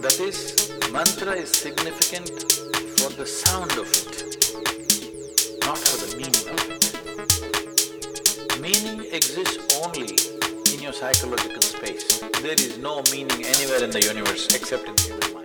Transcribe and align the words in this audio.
That 0.00 0.18
is, 0.18 0.70
mantra 0.90 1.32
is 1.32 1.50
significant 1.50 2.30
for 2.96 3.10
the 3.10 3.26
sound 3.26 3.72
of 3.72 3.86
it, 3.92 4.24
not 5.66 5.76
for 5.76 5.98
the 6.06 6.16
meaning 6.16 6.48
of 6.48 6.60
it. 6.70 6.82
Meaning 8.60 9.04
exists 9.12 9.58
only 9.84 10.16
in 10.74 10.80
your 10.82 10.94
psychological 10.94 11.60
space. 11.60 12.20
There 12.40 12.54
is 12.54 12.78
no 12.78 13.02
meaning 13.12 13.44
anywhere 13.44 13.84
in 13.84 13.90
the 13.90 14.00
universe 14.00 14.46
except 14.54 14.88
in 14.88 14.94
the 14.94 15.02
human 15.02 15.34
mind. 15.34 15.39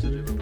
to 0.00 0.10
do. 0.10 0.37